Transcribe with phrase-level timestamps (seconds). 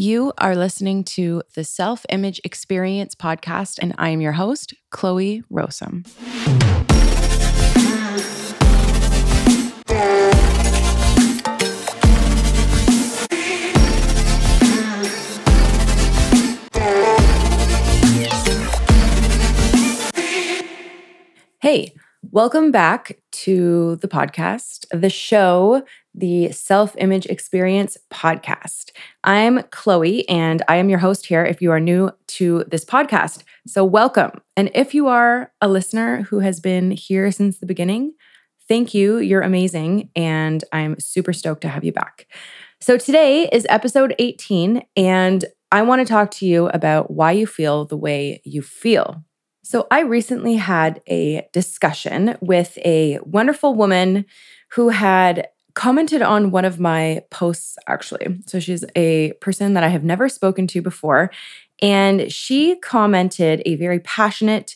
[0.00, 5.42] You are listening to the Self Image Experience podcast, and I am your host, Chloe
[5.50, 6.04] Rowsome.
[21.60, 21.92] Hey,
[22.30, 25.82] welcome back to the podcast, the show,
[26.18, 28.90] the Self Image Experience podcast.
[29.22, 33.44] I'm Chloe, and I am your host here if you are new to this podcast.
[33.66, 34.40] So, welcome.
[34.56, 38.14] And if you are a listener who has been here since the beginning,
[38.68, 39.18] thank you.
[39.18, 40.10] You're amazing.
[40.16, 42.26] And I'm super stoked to have you back.
[42.80, 47.46] So, today is episode 18, and I want to talk to you about why you
[47.46, 49.24] feel the way you feel.
[49.62, 54.24] So, I recently had a discussion with a wonderful woman
[54.70, 55.48] who had
[55.78, 58.26] commented on one of my posts, actually.
[58.46, 61.30] So, she's a person that I have never spoken to before.
[61.80, 64.74] And she commented a very passionate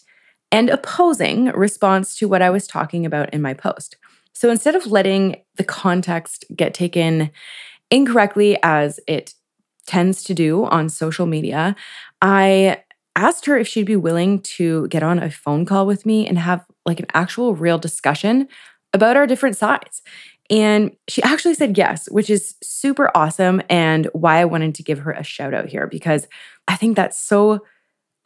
[0.52, 3.96] and opposing response to what I was talking about in my post.
[4.32, 7.32] So, instead of letting the context get taken
[7.90, 9.34] incorrectly as it
[9.88, 11.74] tends to do on social media,
[12.20, 12.80] I
[13.16, 16.38] asked her if she'd be willing to get on a phone call with me and
[16.38, 18.46] have like an actual real discussion
[18.92, 20.02] about our different sides.
[20.52, 24.98] And she actually said yes, which is super awesome and why I wanted to give
[24.98, 26.28] her a shout out here because
[26.68, 27.64] I think that's so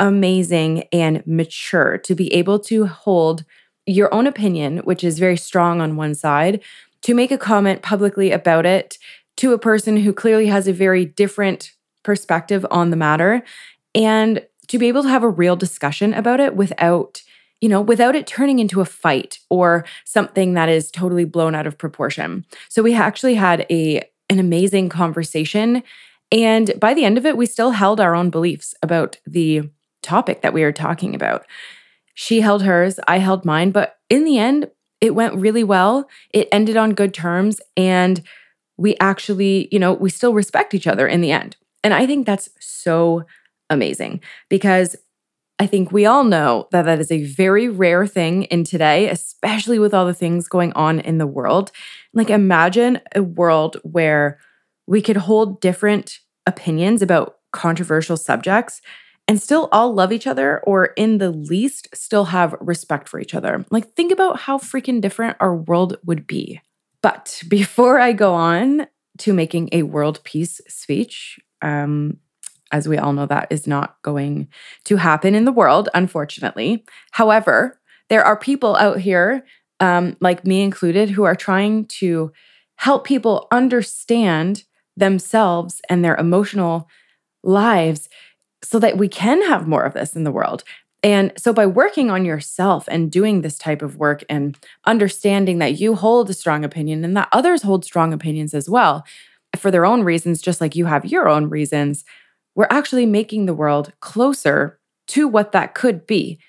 [0.00, 3.44] amazing and mature to be able to hold
[3.86, 6.60] your own opinion, which is very strong on one side,
[7.02, 8.98] to make a comment publicly about it
[9.36, 13.44] to a person who clearly has a very different perspective on the matter
[13.94, 17.22] and to be able to have a real discussion about it without
[17.60, 21.66] you know without it turning into a fight or something that is totally blown out
[21.66, 22.44] of proportion.
[22.68, 25.82] So we actually had a an amazing conversation
[26.32, 29.70] and by the end of it we still held our own beliefs about the
[30.02, 31.46] topic that we were talking about.
[32.14, 36.08] She held hers i held mine but in the end it went really well.
[36.30, 38.22] It ended on good terms and
[38.76, 41.56] we actually you know we still respect each other in the end.
[41.82, 43.24] And i think that's so
[43.70, 44.96] amazing because
[45.58, 49.78] I think we all know that that is a very rare thing in today, especially
[49.78, 51.72] with all the things going on in the world.
[52.12, 54.38] Like, imagine a world where
[54.86, 58.82] we could hold different opinions about controversial subjects
[59.26, 63.34] and still all love each other, or in the least, still have respect for each
[63.34, 63.64] other.
[63.70, 66.60] Like, think about how freaking different our world would be.
[67.02, 68.86] But before I go on
[69.18, 72.18] to making a world peace speech, um,
[72.72, 74.48] as we all know, that is not going
[74.84, 76.84] to happen in the world, unfortunately.
[77.12, 79.44] However, there are people out here,
[79.80, 82.32] um, like me included, who are trying to
[82.76, 84.64] help people understand
[84.96, 86.88] themselves and their emotional
[87.42, 88.08] lives
[88.62, 90.64] so that we can have more of this in the world.
[91.02, 95.78] And so, by working on yourself and doing this type of work and understanding that
[95.78, 99.04] you hold a strong opinion and that others hold strong opinions as well
[99.56, 102.04] for their own reasons, just like you have your own reasons,
[102.56, 106.40] we're actually making the world closer to what that could be.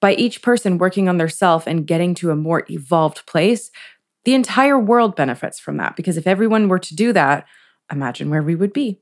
[0.00, 3.70] By each person working on their self and getting to a more evolved place,
[4.24, 5.96] the entire world benefits from that.
[5.96, 7.46] Because if everyone were to do that,
[7.90, 9.00] imagine where we would be.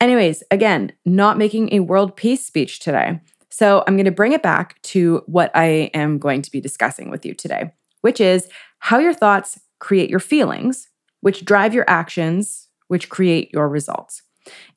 [0.00, 3.20] Anyways, again, not making a world peace speech today.
[3.48, 7.10] So I'm going to bring it back to what I am going to be discussing
[7.10, 8.48] with you today, which is
[8.78, 10.88] how your thoughts create your feelings,
[11.20, 14.22] which drive your actions, which create your results.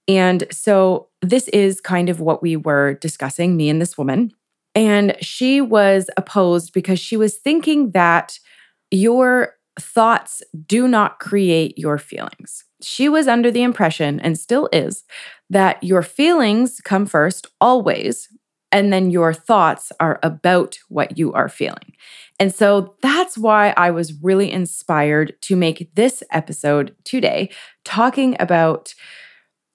[0.07, 4.31] And so this is kind of what we were discussing, me and this woman.
[4.75, 8.39] And she was opposed because she was thinking that
[8.91, 12.63] your thoughts do not create your feelings.
[12.81, 15.03] She was under the impression, and still is,
[15.49, 18.27] that your feelings come first always,
[18.71, 21.93] and then your thoughts are about what you are feeling.
[22.39, 27.49] And so that's why I was really inspired to make this episode today,
[27.85, 28.93] talking about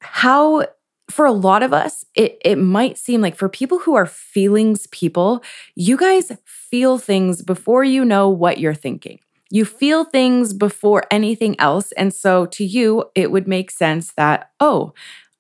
[0.01, 0.67] how
[1.11, 4.87] for a lot of us, it, it might seem like for people who are feelings
[4.89, 5.43] people,
[5.75, 9.19] you guys feel things before you know what you're thinking.
[9.51, 11.93] You feel things before anything else.
[11.93, 14.93] And so to you, it would make sense that, oh,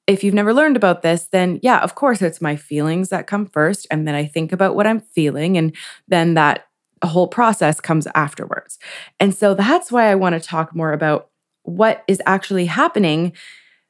[0.06, 3.44] if you've never learned about this, then yeah, of course, it's my feelings that come
[3.44, 3.86] first.
[3.90, 5.58] And then I think about what I'm feeling.
[5.58, 5.76] And
[6.08, 6.66] then that
[7.04, 8.78] whole process comes afterwards.
[9.20, 11.28] And so that's why I want to talk more about
[11.64, 13.34] what is actually happening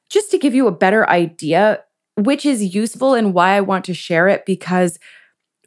[0.09, 1.85] just to give you a better idea,
[2.17, 4.99] which is useful and why I want to share it because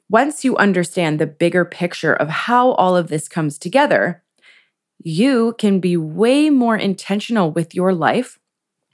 [0.10, 4.24] once you understand the bigger picture of how all of this comes together,
[5.04, 8.38] you can be way more intentional with your life.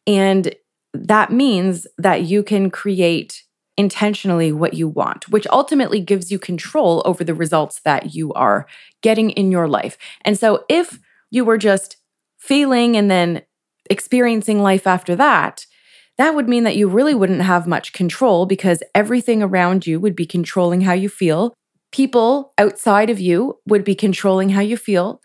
[0.05, 0.53] And
[0.93, 3.43] that means that you can create
[3.77, 8.65] intentionally what you want, which ultimately gives you control over the results that you are
[9.01, 9.97] getting in your life.
[10.21, 10.99] And so if
[11.29, 11.97] you were just
[12.37, 13.43] feeling and then
[13.89, 15.65] experiencing life after that,
[16.17, 20.15] that would mean that you really wouldn't have much control because everything around you would
[20.15, 21.53] be controlling how you feel.
[21.91, 25.21] People outside of you would be controlling how you feel.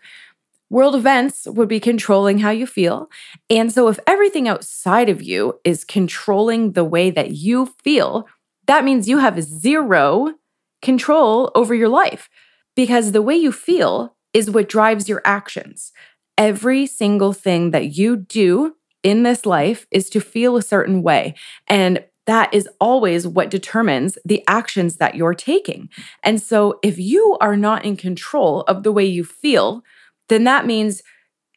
[0.69, 3.09] World events would be controlling how you feel.
[3.49, 8.27] And so, if everything outside of you is controlling the way that you feel,
[8.67, 10.33] that means you have zero
[10.81, 12.29] control over your life
[12.75, 15.91] because the way you feel is what drives your actions.
[16.37, 21.35] Every single thing that you do in this life is to feel a certain way.
[21.67, 25.89] And that is always what determines the actions that you're taking.
[26.23, 29.83] And so, if you are not in control of the way you feel,
[30.29, 31.03] then that means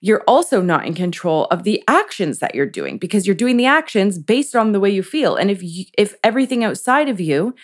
[0.00, 3.66] you're also not in control of the actions that you're doing because you're doing the
[3.66, 5.36] actions based on the way you feel.
[5.36, 7.54] And if you, if everything outside of you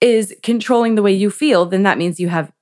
[0.00, 2.52] is controlling the way you feel, then that means you have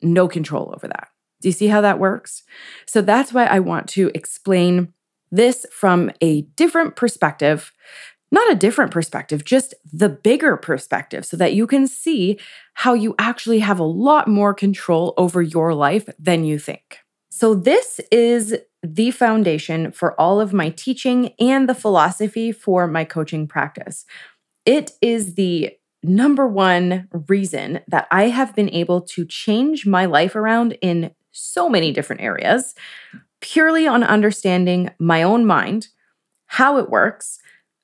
[0.00, 1.08] no control over that.
[1.40, 2.42] Do you see how that works?
[2.86, 4.92] So that's why I want to explain
[5.30, 7.72] this from a different perspective,
[8.30, 12.38] not a different perspective, just the bigger perspective, so that you can see
[12.74, 16.98] how you actually have a lot more control over your life than you think.
[17.30, 23.04] So, this is the foundation for all of my teaching and the philosophy for my
[23.04, 24.04] coaching practice.
[24.64, 30.36] It is the number one reason that I have been able to change my life
[30.36, 32.74] around in so many different areas,
[33.40, 35.88] purely on understanding my own mind,
[36.46, 37.38] how it works,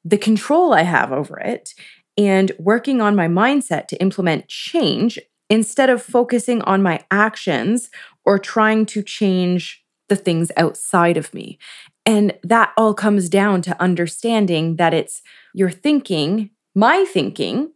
[0.05, 1.75] the control I have over it,
[2.17, 5.19] and working on my mindset to implement change
[5.51, 7.91] instead of focusing on my actions
[8.25, 11.59] or trying to change the things outside of me.
[12.07, 15.23] And that all comes down to understanding that it's
[15.55, 17.73] your thinking, my thinking,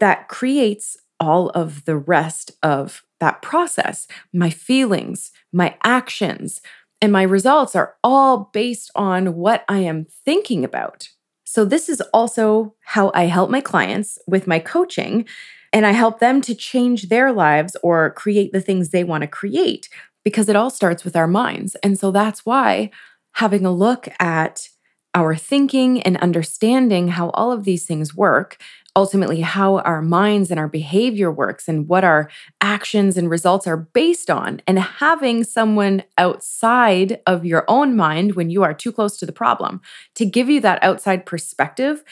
[0.00, 4.06] that creates all of the rest of that process.
[4.32, 6.60] My feelings, my actions,
[7.00, 11.08] and my results are all based on what I am thinking about.
[11.44, 15.26] So, this is also how I help my clients with my coaching
[15.72, 19.28] and I help them to change their lives or create the things they want to
[19.28, 19.88] create
[20.24, 21.74] because it all starts with our minds.
[21.76, 22.90] And so that's why
[23.32, 24.68] having a look at
[25.14, 28.56] our thinking and understanding how all of these things work,
[28.96, 32.30] ultimately, how our minds and our behavior works, and what our
[32.60, 38.50] actions and results are based on, and having someone outside of your own mind when
[38.50, 39.80] you are too close to the problem
[40.14, 42.02] to give you that outside perspective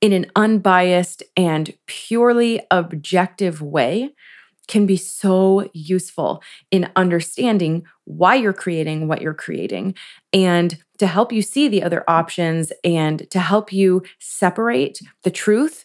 [0.00, 4.14] in an unbiased and purely objective way
[4.68, 9.94] can be so useful in understanding why you're creating what you're creating
[10.32, 15.84] and to help you see the other options and to help you separate the truth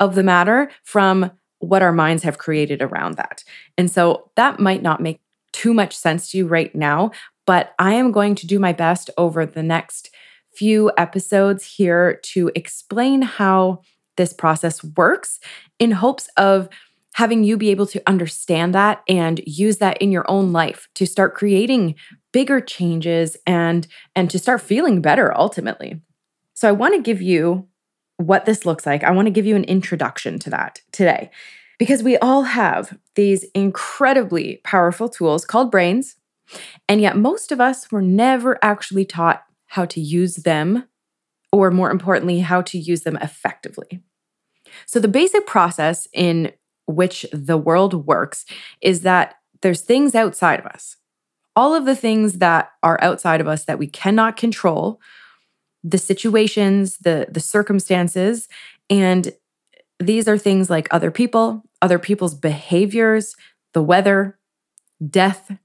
[0.00, 3.42] of the matter from what our minds have created around that.
[3.76, 5.20] And so that might not make
[5.52, 7.10] too much sense to you right now,
[7.46, 10.10] but I am going to do my best over the next
[10.54, 13.80] few episodes here to explain how
[14.16, 15.40] this process works
[15.78, 16.68] in hopes of
[17.14, 21.06] having you be able to understand that and use that in your own life to
[21.06, 21.94] start creating
[22.32, 26.00] bigger changes and and to start feeling better ultimately.
[26.54, 27.68] So I want to give you
[28.18, 29.02] what this looks like.
[29.02, 31.30] I want to give you an introduction to that today
[31.78, 36.16] because we all have these incredibly powerful tools called brains
[36.88, 40.84] and yet most of us were never actually taught how to use them,
[41.52, 44.00] or more importantly, how to use them effectively.
[44.86, 46.52] So, the basic process in
[46.86, 48.44] which the world works
[48.80, 50.96] is that there's things outside of us.
[51.54, 55.00] All of the things that are outside of us that we cannot control,
[55.90, 58.48] the situations, the, the circumstances,
[58.90, 59.32] and
[59.98, 63.34] these are things like other people, other people's behaviors,
[63.72, 64.38] the weather,
[65.10, 65.56] death,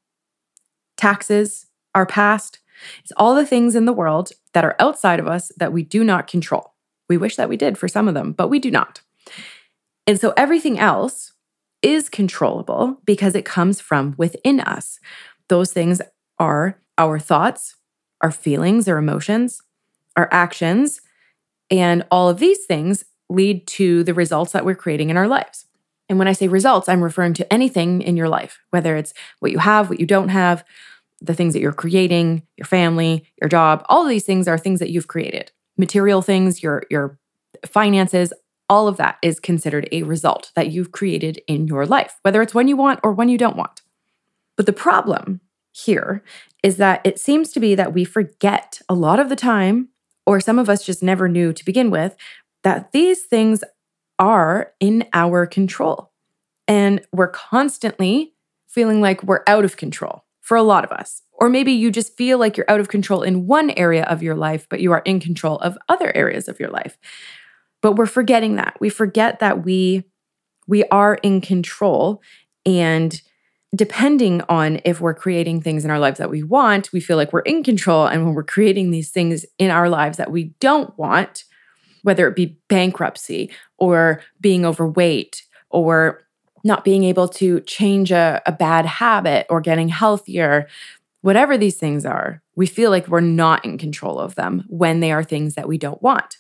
[0.98, 2.60] taxes, our past,
[3.04, 6.04] it's all the things in the world that are outside of us that we do
[6.04, 6.74] not control.
[7.10, 9.02] We wish that we did for some of them, but we do not.
[10.08, 11.34] And so everything else
[11.82, 15.00] is controllable because it comes from within us.
[15.50, 16.02] Those things
[16.40, 17.76] are our thoughts,
[18.22, 19.62] our feelings, our emotions,
[20.16, 21.02] our actions,
[21.70, 25.66] and all of these things lead to the results that we're creating in our lives.
[26.10, 29.52] And when I say results, I'm referring to anything in your life, whether it's what
[29.52, 30.64] you have, what you don't have,
[31.22, 34.80] the things that you're creating, your family, your job, all of these things are things
[34.80, 35.52] that you've created.
[35.78, 37.18] Material things, your your
[37.66, 38.34] finances,
[38.70, 42.54] all of that is considered a result that you've created in your life, whether it's
[42.54, 43.82] when you want or when you don't want.
[44.56, 45.42] But the problem
[45.72, 46.24] here
[46.62, 49.90] is that it seems to be that we forget a lot of the time
[50.26, 52.16] or some of us just never knew to begin with,
[52.64, 53.64] that these things
[54.20, 56.12] are in our control.
[56.68, 58.34] And we're constantly
[58.68, 61.22] feeling like we're out of control for a lot of us.
[61.34, 64.36] Or maybe you just feel like you're out of control in one area of your
[64.36, 66.98] life, but you are in control of other areas of your life.
[67.82, 68.78] But we're forgetting that.
[68.80, 70.06] We forget that we
[70.66, 72.22] we are in control
[72.66, 73.22] and
[73.76, 77.34] depending on if we're creating things in our lives that we want, we feel like
[77.34, 78.06] we're in control.
[78.06, 81.46] And when we're creating these things in our lives that we don't want,
[82.04, 86.22] whether it be bankruptcy or being overweight or
[86.64, 90.68] not being able to change a, a bad habit or getting healthier,
[91.22, 95.12] whatever these things are, we feel like we're not in control of them when they
[95.12, 96.38] are things that we don't want.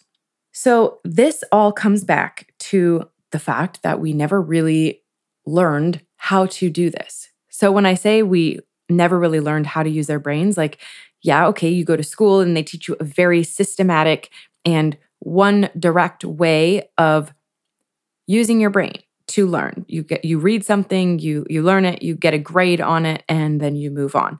[0.51, 5.01] So, this all comes back to the fact that we never really
[5.47, 7.27] learned how to do this.
[7.49, 10.79] So when I say we never really learned how to use our brains, like,
[11.21, 14.29] yeah, okay, you go to school and they teach you a very systematic
[14.63, 17.33] and one direct way of
[18.25, 18.93] using your brain
[19.27, 19.83] to learn.
[19.89, 23.23] You get you read something, you you learn it, you get a grade on it
[23.27, 24.39] and then you move on.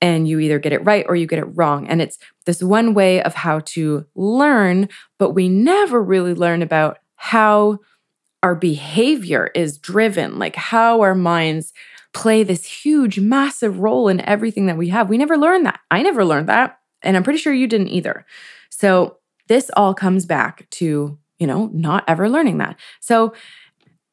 [0.00, 1.86] And you either get it right or you get it wrong.
[1.88, 7.00] And it's this one way of how to learn, but we never really learn about
[7.16, 7.80] how
[8.42, 11.72] our behavior is driven, like how our minds
[12.14, 15.08] play this huge, massive role in everything that we have.
[15.08, 15.80] We never learned that.
[15.90, 16.78] I never learned that.
[17.02, 18.24] And I'm pretty sure you didn't either.
[18.70, 19.18] So
[19.48, 22.78] this all comes back to, you know, not ever learning that.
[23.00, 23.34] So,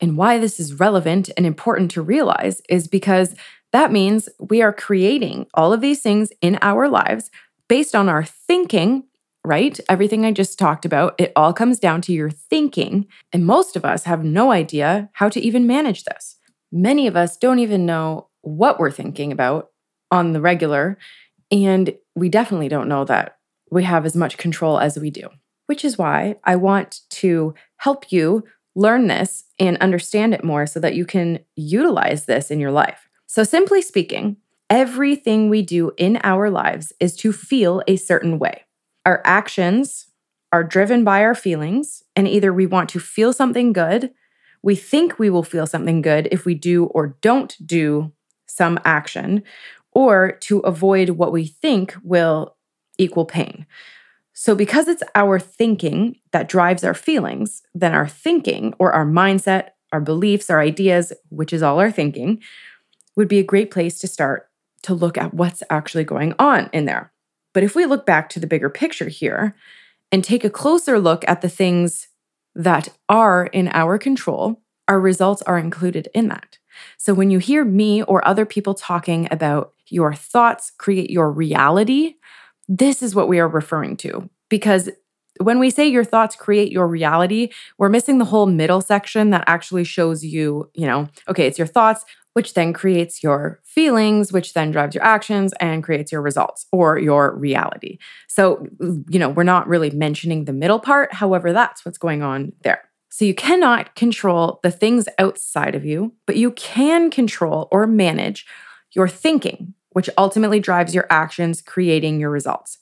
[0.01, 3.35] and why this is relevant and important to realize is because
[3.71, 7.31] that means we are creating all of these things in our lives
[7.67, 9.05] based on our thinking
[9.45, 9.79] right?
[9.89, 13.07] Everything I just talked about, it all comes down to your thinking.
[13.31, 16.37] And most of us have no idea how to even manage this.
[16.71, 19.71] Many of us don't even know what we're thinking about
[20.11, 20.97] on the regular.
[21.51, 23.37] And we definitely don't know that
[23.71, 25.29] we have as much control as we do,
[25.67, 28.43] which is why I want to help you
[28.75, 33.09] learn this and understand it more so that you can utilize this in your life.
[33.27, 34.37] So, simply speaking,
[34.69, 38.64] everything we do in our lives is to feel a certain way.
[39.05, 40.07] Our actions
[40.51, 44.11] are driven by our feelings, and either we want to feel something good,
[44.63, 48.11] we think we will feel something good if we do or don't do
[48.47, 49.43] some action,
[49.91, 52.55] or to avoid what we think will
[52.97, 53.65] equal pain.
[54.33, 59.69] So, because it's our thinking that drives our feelings, then our thinking or our mindset,
[59.93, 62.41] our beliefs, our ideas, which is all our thinking,
[63.15, 64.49] would be a great place to start
[64.83, 67.11] to look at what's actually going on in there.
[67.55, 69.55] But if we look back to the bigger picture here
[70.11, 72.09] and take a closer look at the things
[72.53, 76.59] that are in our control, our results are included in that.
[76.97, 82.15] So when you hear me or other people talking about your thoughts create your reality,
[82.67, 84.29] this is what we are referring to.
[84.49, 84.89] Because
[85.39, 89.45] when we say your thoughts create your reality, we're missing the whole middle section that
[89.47, 92.03] actually shows you, you know, okay, it's your thoughts
[92.35, 96.99] which then creates your feelings, which then drives your actions and creates your results or
[96.99, 97.97] your reality.
[98.27, 98.67] So,
[99.09, 101.13] you know, we're not really mentioning the middle part.
[101.13, 102.89] However, that's what's going on there.
[103.07, 108.45] So, you cannot control the things outside of you, but you can control or manage
[108.91, 112.77] your thinking, which ultimately drives your actions, creating your results.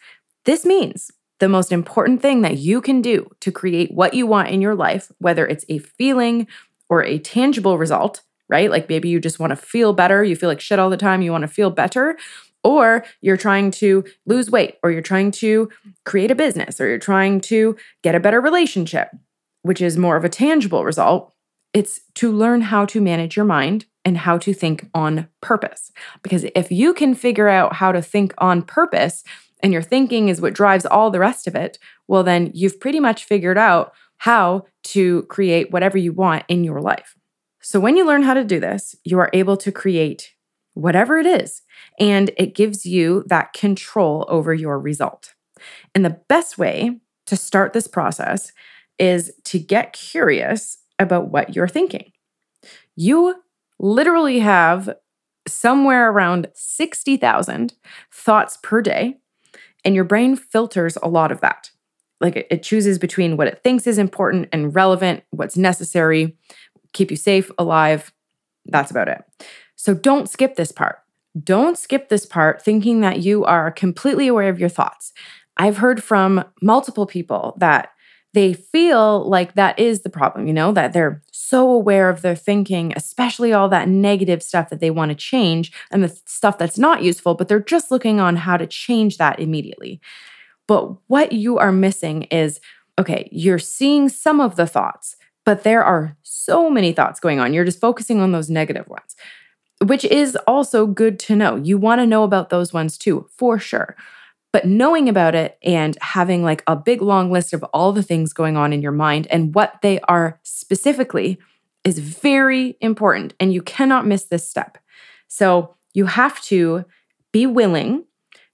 [0.46, 4.50] This means the most important thing that you can do to create what you want
[4.50, 6.48] in your life, whether it's a feeling
[6.90, 8.22] or a tangible result,
[8.54, 8.70] right?
[8.70, 11.24] Like maybe you just want to feel better, you feel like shit all the time,
[11.24, 12.16] you want to feel better,
[12.64, 15.70] or you're trying to lose weight, or you're trying to
[16.06, 19.10] create a business, or you're trying to get a better relationship,
[19.64, 21.34] which is more of a tangible result.
[21.74, 25.92] It's to learn how to manage your mind and how to think on purpose.
[26.22, 29.24] Because if you can figure out how to think on purpose,
[29.62, 33.00] and your thinking is what drives all the rest of it, well, then you've pretty
[33.00, 37.16] much figured out how to create whatever you want in your life.
[37.64, 40.34] So, when you learn how to do this, you are able to create
[40.74, 41.62] whatever it is,
[41.98, 45.34] and it gives you that control over your result.
[45.96, 48.52] And the best way to start this process
[49.00, 52.12] is to get curious about what you're thinking.
[52.98, 53.36] You
[53.80, 54.94] literally have
[55.48, 57.76] somewhere around 60,000
[58.12, 59.20] thoughts per day,
[59.86, 61.72] and your brain filters a lot of that.
[62.24, 66.38] Like it, chooses between what it thinks is important and relevant, what's necessary,
[66.94, 68.14] keep you safe, alive.
[68.66, 69.24] That's about it.
[69.76, 71.00] So don't skip this part.
[71.44, 75.12] Don't skip this part thinking that you are completely aware of your thoughts.
[75.58, 77.90] I've heard from multiple people that
[78.34, 82.36] they feel like that is the problem, you know, that they're so aware of their
[82.36, 86.80] thinking, especially all that negative stuff that they want to change and the stuff that's
[86.80, 90.02] not useful, but they're just looking on how to change that immediately.
[90.68, 92.60] But what you are missing is
[93.00, 97.54] okay, you're seeing some of the thoughts, but there are so many thoughts going on.
[97.54, 99.16] You're just focusing on those negative ones,
[99.84, 101.56] which is also good to know.
[101.56, 103.96] You want to know about those ones too, for sure.
[104.52, 108.34] But knowing about it and having like a big long list of all the things
[108.34, 111.40] going on in your mind and what they are specifically
[111.84, 113.34] is very important.
[113.40, 114.78] And you cannot miss this step.
[115.28, 116.86] So you have to
[117.32, 118.06] be willing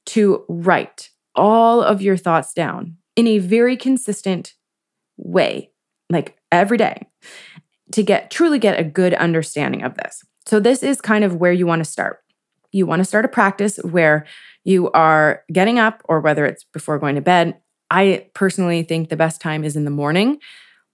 [0.07, 4.55] to write all of your thoughts down in a very consistent
[5.17, 5.71] way,
[6.09, 7.07] like every day,
[7.91, 10.23] to get truly get a good understanding of this.
[10.45, 12.19] So this is kind of where you want to start.
[12.71, 14.25] You want to start a practice where
[14.63, 17.57] you are getting up or whether it's before going to bed.
[17.89, 20.39] I personally think the best time is in the morning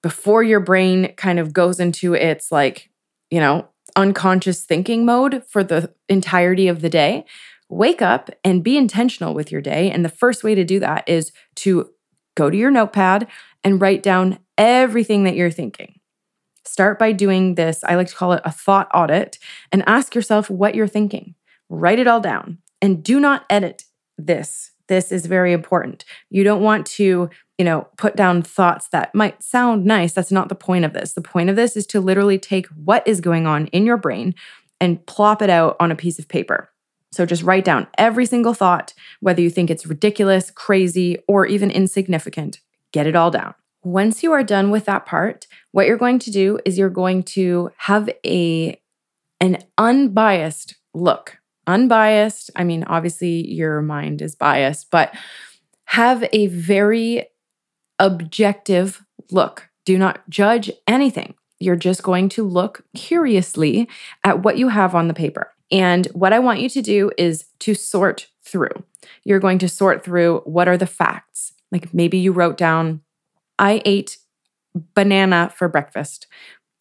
[0.01, 2.89] before your brain kind of goes into its like,
[3.31, 7.25] you know, unconscious thinking mode for the entirety of the day.
[7.69, 9.89] Wake up and be intentional with your day.
[9.89, 11.89] And the first way to do that is to
[12.35, 13.27] go to your notepad
[13.65, 15.99] and write down everything that you're thinking.
[16.63, 17.83] Start by doing this.
[17.83, 19.37] I like to call it a thought audit
[19.71, 21.35] and ask yourself what you're thinking.
[21.67, 22.59] Write it all down.
[22.81, 23.83] And do not edit
[24.17, 24.71] this.
[24.87, 26.05] This is very important.
[26.29, 30.13] You don't want to, you know, put down thoughts that might sound nice.
[30.13, 31.13] That's not the point of this.
[31.13, 34.35] The point of this is to literally take what is going on in your brain
[34.79, 36.69] and plop it out on a piece of paper.
[37.11, 41.71] So just write down every single thought, whether you think it's ridiculous, crazy, or even
[41.71, 42.59] insignificant.
[42.95, 43.53] Get it all down.
[43.83, 47.23] Once you are done with that part, what you're going to do is you're going
[47.23, 48.79] to have a
[49.41, 51.37] an unbiased look
[51.67, 52.51] unbiased.
[52.55, 55.13] I mean, obviously, your mind is biased, but
[55.87, 57.27] have a very
[57.99, 59.67] objective look.
[59.83, 61.33] Do not judge anything.
[61.59, 63.89] You're just going to look curiously
[64.23, 65.51] at what you have on the paper.
[65.69, 68.85] And what I want you to do is to sort through.
[69.25, 71.51] You're going to sort through what are the facts.
[71.71, 73.01] Like maybe you wrote down,
[73.59, 74.17] I ate
[74.93, 76.27] banana for breakfast.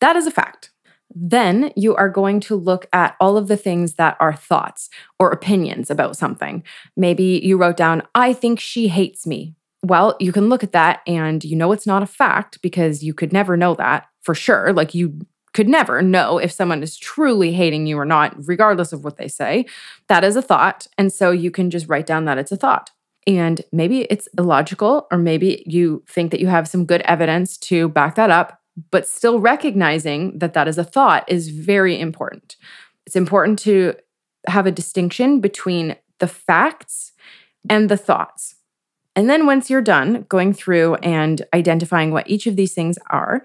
[0.01, 0.71] That is a fact.
[1.15, 5.31] Then you are going to look at all of the things that are thoughts or
[5.31, 6.65] opinions about something.
[6.97, 9.55] Maybe you wrote down, I think she hates me.
[9.83, 13.15] Well, you can look at that and you know it's not a fact because you
[13.15, 14.73] could never know that for sure.
[14.73, 15.21] Like you
[15.53, 19.29] could never know if someone is truly hating you or not, regardless of what they
[19.29, 19.67] say.
[20.09, 20.89] That is a thought.
[20.99, 22.91] And so you can just write down that it's a thought.
[23.27, 27.89] And maybe it's illogical, or maybe you think that you have some good evidence to
[27.89, 28.61] back that up
[28.91, 32.57] but still recognizing that that is a thought is very important.
[33.07, 33.95] It's important to
[34.47, 37.13] have a distinction between the facts
[37.69, 38.57] and the thoughts.
[39.17, 43.45] And then once you're done going through and identifying what each of these things are,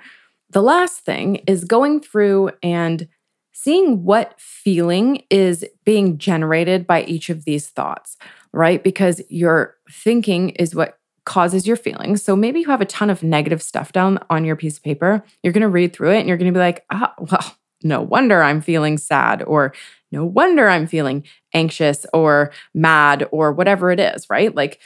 [0.50, 3.08] the last thing is going through and
[3.54, 8.18] seeing what feeling is being generated by each of these thoughts,
[8.54, 8.84] right?
[8.84, 12.24] Because your thinking is what causes your feelings.
[12.24, 15.24] So maybe you have a ton of negative stuff down on your piece of paper.
[15.44, 18.02] You're going to read through it and you're going to be like, ah, well, no
[18.02, 19.74] wonder I'm feeling sad, or
[20.12, 24.54] no wonder I'm feeling anxious or mad or whatever it is, right?
[24.54, 24.82] Like,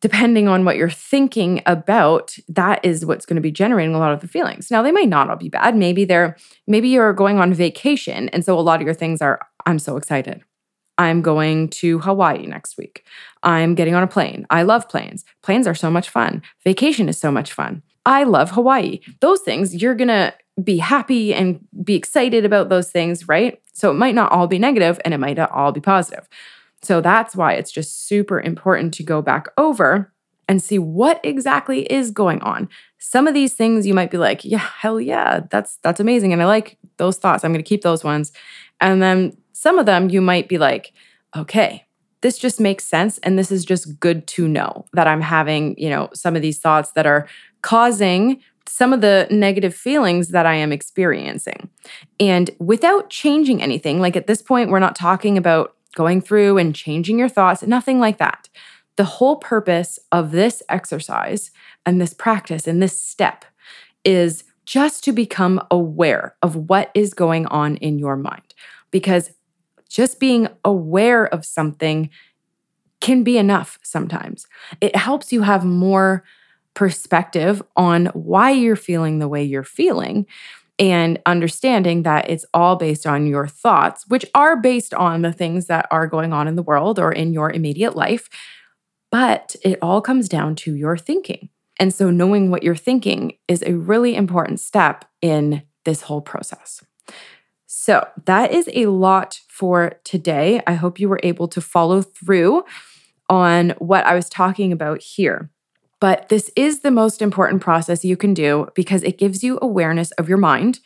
[0.00, 4.12] depending on what you're thinking about, that is what's going to be generating a lot
[4.12, 4.70] of the feelings.
[4.70, 5.76] Now, they might not all be bad.
[5.76, 6.36] Maybe they're,
[6.66, 8.28] maybe you're going on vacation.
[8.30, 10.42] And so a lot of your things are, I'm so excited.
[10.98, 13.04] I'm going to Hawaii next week.
[13.42, 14.46] I'm getting on a plane.
[14.50, 15.24] I love planes.
[15.42, 16.42] Planes are so much fun.
[16.62, 17.82] Vacation is so much fun.
[18.06, 19.00] I love Hawaii.
[19.20, 23.60] Those things, you're going to be happy and be excited about those things, right?
[23.72, 26.28] So it might not all be negative and it might not all be positive.
[26.82, 30.12] So that's why it's just super important to go back over
[30.48, 32.68] and see what exactly is going on.
[32.98, 36.42] Some of these things you might be like, yeah, hell yeah, that's that's amazing and
[36.42, 37.42] I like those thoughts.
[37.42, 38.32] I'm going to keep those ones.
[38.80, 40.92] And then some of them you might be like,
[41.34, 41.86] okay,
[42.20, 43.18] this just makes sense.
[43.18, 46.58] And this is just good to know that I'm having, you know, some of these
[46.58, 47.26] thoughts that are
[47.62, 51.68] causing some of the negative feelings that I am experiencing.
[52.18, 56.74] And without changing anything, like at this point, we're not talking about going through and
[56.74, 58.48] changing your thoughts, nothing like that.
[58.96, 61.50] The whole purpose of this exercise
[61.84, 63.44] and this practice and this step
[64.04, 68.54] is just to become aware of what is going on in your mind.
[68.90, 69.30] Because
[69.94, 72.10] just being aware of something
[73.00, 74.48] can be enough sometimes.
[74.80, 76.24] It helps you have more
[76.74, 80.26] perspective on why you're feeling the way you're feeling
[80.80, 85.66] and understanding that it's all based on your thoughts, which are based on the things
[85.66, 88.28] that are going on in the world or in your immediate life.
[89.12, 91.50] But it all comes down to your thinking.
[91.78, 96.82] And so, knowing what you're thinking is a really important step in this whole process.
[97.76, 100.62] So, that is a lot for today.
[100.66, 102.64] I hope you were able to follow through.
[103.30, 105.50] on what I was talking about here.
[106.00, 110.10] But this is the most important process you can do because it gives you awareness
[110.12, 110.80] of your mind.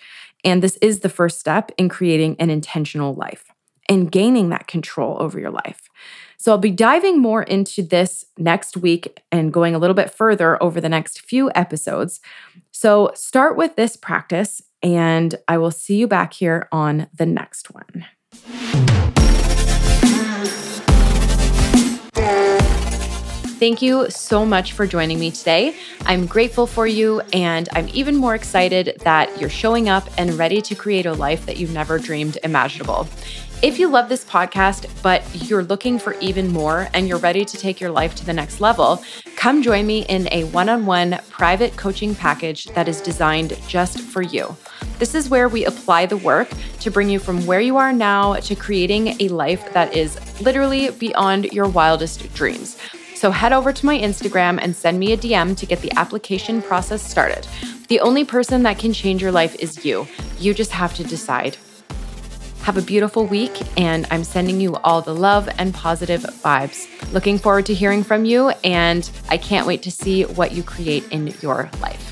[0.45, 3.51] And this is the first step in creating an intentional life
[3.89, 5.89] and gaining that control over your life.
[6.37, 10.63] So I'll be diving more into this next week and going a little bit further
[10.63, 12.21] over the next few episodes.
[12.71, 17.73] So start with this practice, and I will see you back here on the next
[17.73, 18.07] one.
[23.59, 25.75] Thank you so much for joining me today.
[26.07, 30.63] I'm grateful for you, and I'm even more excited that you're showing up and ready
[30.63, 33.09] to create a life that you've never dreamed imaginable.
[33.61, 37.57] If you love this podcast, but you're looking for even more and you're ready to
[37.57, 39.03] take your life to the next level,
[39.35, 43.99] come join me in a one on one private coaching package that is designed just
[43.99, 44.57] for you.
[44.99, 46.49] This is where we apply the work
[46.81, 50.91] to bring you from where you are now to creating a life that is literally
[50.91, 52.77] beyond your wildest dreams.
[53.15, 56.61] So head over to my Instagram and send me a DM to get the application
[56.61, 57.47] process started.
[57.87, 60.09] The only person that can change your life is you.
[60.41, 61.57] You just have to decide.
[62.63, 66.87] Have a beautiful week, and I'm sending you all the love and positive vibes.
[67.13, 71.09] Looking forward to hearing from you, and I can't wait to see what you create
[71.11, 72.05] in your life.